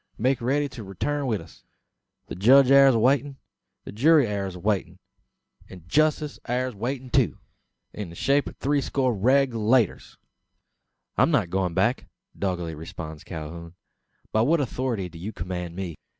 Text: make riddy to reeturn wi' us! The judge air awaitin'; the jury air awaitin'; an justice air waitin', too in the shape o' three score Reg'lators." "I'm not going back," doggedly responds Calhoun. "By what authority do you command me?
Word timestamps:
make 0.17 0.41
riddy 0.41 0.67
to 0.67 0.83
reeturn 0.83 1.27
wi' 1.27 1.37
us! 1.37 1.63
The 2.25 2.33
judge 2.33 2.71
air 2.71 2.87
awaitin'; 2.87 3.35
the 3.83 3.91
jury 3.91 4.25
air 4.25 4.49
awaitin'; 4.49 4.97
an 5.69 5.83
justice 5.85 6.39
air 6.47 6.71
waitin', 6.71 7.11
too 7.11 7.37
in 7.93 8.09
the 8.09 8.15
shape 8.15 8.49
o' 8.49 8.53
three 8.59 8.81
score 8.81 9.13
Reg'lators." 9.13 10.17
"I'm 11.19 11.29
not 11.29 11.51
going 11.51 11.75
back," 11.75 12.07
doggedly 12.35 12.73
responds 12.73 13.23
Calhoun. 13.23 13.75
"By 14.31 14.41
what 14.41 14.59
authority 14.59 15.07
do 15.07 15.19
you 15.19 15.31
command 15.31 15.75
me? 15.75 15.93